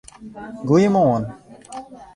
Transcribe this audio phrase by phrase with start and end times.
[0.71, 1.27] Goeiemoarn!